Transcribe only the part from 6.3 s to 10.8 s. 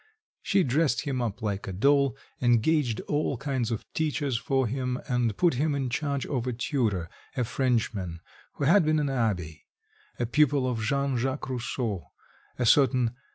a tutor, a Frenchman, who had been an abbé, a pupil of